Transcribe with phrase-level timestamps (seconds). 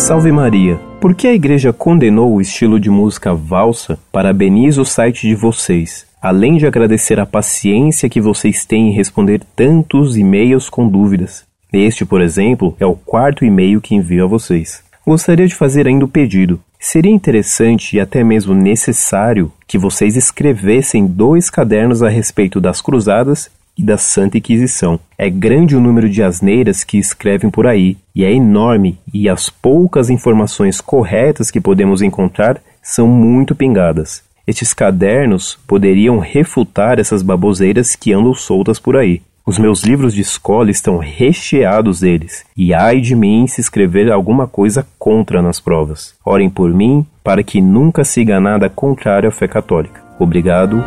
[0.00, 0.80] Salve Maria!
[0.98, 3.98] Por que a igreja condenou o estilo de música valsa?
[4.10, 6.06] Parabenizo o site de vocês.
[6.22, 11.44] Além de agradecer a paciência que vocês têm em responder tantos e-mails com dúvidas.
[11.70, 14.82] Este, por exemplo, é o quarto e-mail que envio a vocês.
[15.06, 16.58] Gostaria de fazer ainda o pedido.
[16.78, 23.50] Seria interessante e até mesmo necessário que vocês escrevessem dois cadernos a respeito das cruzadas
[23.80, 25.00] e da Santa Inquisição.
[25.16, 29.48] É grande o número de asneiras que escrevem por aí, e é enorme, e as
[29.48, 34.22] poucas informações corretas que podemos encontrar são muito pingadas.
[34.46, 39.22] Estes cadernos poderiam refutar essas baboseiras que andam soltas por aí.
[39.46, 44.46] Os meus livros de escola estão recheados deles, e ai de mim se escrever alguma
[44.46, 46.14] coisa contra nas provas.
[46.24, 50.02] Orem por mim para que nunca siga nada contrário à fé católica.
[50.18, 50.84] Obrigado.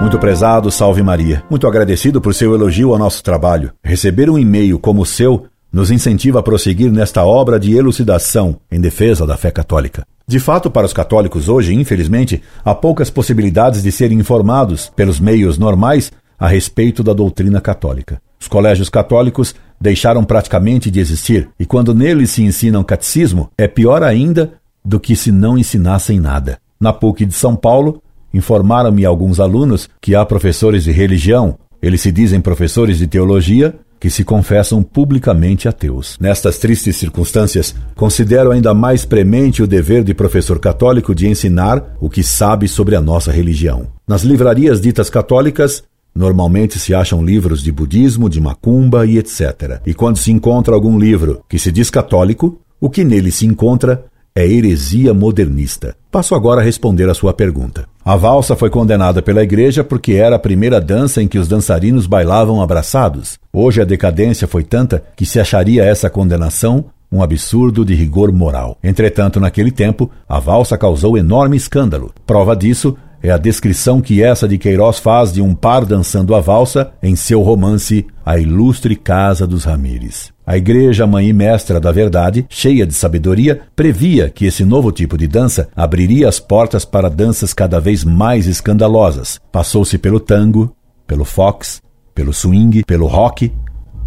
[0.00, 1.42] Muito prezado, salve Maria.
[1.50, 3.72] Muito agradecido por seu elogio ao nosso trabalho.
[3.82, 8.80] Receber um e-mail como o seu nos incentiva a prosseguir nesta obra de elucidação em
[8.80, 10.06] defesa da fé católica.
[10.26, 15.58] De fato, para os católicos hoje, infelizmente, há poucas possibilidades de serem informados pelos meios
[15.58, 18.20] normais a respeito da doutrina católica.
[18.40, 23.66] Os colégios católicos deixaram praticamente de existir, e quando neles se ensina um catecismo, é
[23.66, 24.52] pior ainda
[24.84, 26.58] do que se não ensinassem nada.
[26.78, 28.02] Na PUC de São Paulo,
[28.36, 34.10] Informaram-me alguns alunos que há professores de religião, eles se dizem professores de teologia, que
[34.10, 36.18] se confessam publicamente ateus.
[36.20, 42.10] Nestas tristes circunstâncias, considero ainda mais premente o dever de professor católico de ensinar o
[42.10, 43.86] que sabe sobre a nossa religião.
[44.06, 45.82] Nas livrarias ditas católicas,
[46.14, 49.82] Normalmente se acham livros de budismo, de macumba e etc.
[49.84, 54.06] E quando se encontra algum livro que se diz católico, o que nele se encontra
[54.34, 55.94] é heresia modernista.
[56.10, 57.86] Passo agora a responder a sua pergunta.
[58.06, 62.06] A valsa foi condenada pela igreja porque era a primeira dança em que os dançarinos
[62.06, 63.36] bailavam abraçados.
[63.52, 68.78] Hoje a decadência foi tanta que se acharia essa condenação um absurdo de rigor moral.
[68.80, 72.12] Entretanto, naquele tempo, a valsa causou enorme escândalo.
[72.24, 76.40] Prova disso é a descrição que essa de Queiroz faz de um par dançando a
[76.40, 80.32] valsa em seu romance A Ilustre Casa dos Ramires.
[80.46, 85.18] A Igreja Mãe e Mestra da Verdade, cheia de sabedoria, previa que esse novo tipo
[85.18, 89.40] de dança abriria as portas para danças cada vez mais escandalosas.
[89.50, 90.72] Passou-se pelo tango,
[91.04, 91.82] pelo fox,
[92.14, 93.52] pelo swing, pelo rock,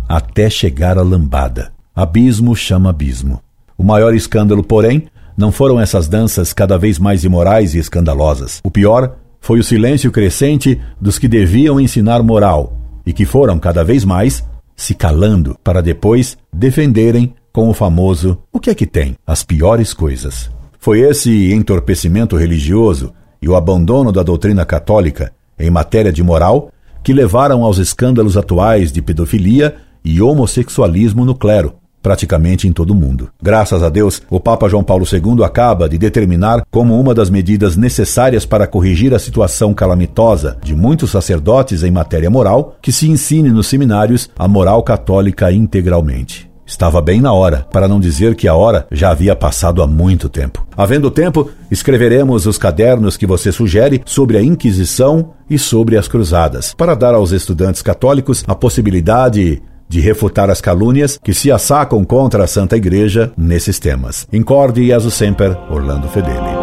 [0.08, 1.74] até chegar à lambada.
[1.94, 3.41] Abismo chama abismo.
[3.78, 5.09] O maior escândalo, porém,
[5.40, 8.60] não foram essas danças cada vez mais imorais e escandalosas.
[8.62, 13.82] O pior foi o silêncio crescente dos que deviam ensinar moral e que foram cada
[13.82, 14.44] vez mais
[14.76, 19.16] se calando para depois defenderem com o famoso o que é que tem?
[19.26, 20.52] As piores coisas.
[20.78, 26.70] Foi esse entorpecimento religioso e o abandono da doutrina católica em matéria de moral
[27.02, 32.96] que levaram aos escândalos atuais de pedofilia e homossexualismo no clero, praticamente em todo o
[32.96, 33.30] mundo.
[33.42, 37.76] Graças a Deus, o Papa João Paulo II acaba de determinar como uma das medidas
[37.76, 43.50] necessárias para corrigir a situação calamitosa de muitos sacerdotes em matéria moral que se ensine
[43.50, 46.50] nos seminários a moral católica integralmente.
[46.70, 50.30] Estava bem na hora, para não dizer que a hora já havia passado há muito
[50.30, 50.68] tempo.
[50.78, 56.76] Havendo tempo, escreveremos os cadernos que você sugere sobre a Inquisição e sobre as Cruzadas,
[56.76, 62.44] para dar aos estudantes católicos a possibilidade de refutar as calúnias que se assacam contra
[62.44, 64.28] a Santa Igreja nesses temas.
[64.32, 66.59] Incorde e aso sempre, Orlando Fedeli.